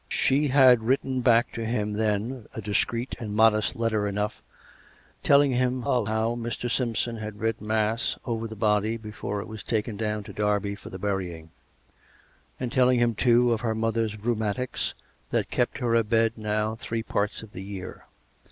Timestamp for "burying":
10.97-11.51